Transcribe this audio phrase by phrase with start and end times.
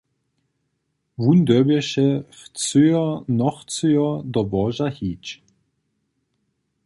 [1.21, 2.07] Wón dyrbješe
[2.37, 3.05] chcyjo
[3.37, 5.25] nochcyjo do łoža hić.